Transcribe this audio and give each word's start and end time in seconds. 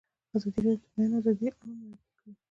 ازادي 0.37 0.59
راډیو 0.65 0.81
د 0.81 0.83
د 0.85 0.87
بیان 0.93 1.11
آزادي 1.19 1.45
اړوند 1.53 1.81
مرکې 1.91 2.13
کړي. 2.19 2.31